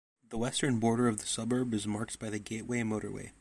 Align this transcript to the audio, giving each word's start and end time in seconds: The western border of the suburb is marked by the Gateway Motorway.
The 0.31 0.37
western 0.39 0.79
border 0.79 1.07
of 1.07 1.17
the 1.19 1.27
suburb 1.27 1.75
is 1.75 1.85
marked 1.85 2.17
by 2.17 2.31
the 2.31 2.39
Gateway 2.39 2.79
Motorway. 2.81 3.33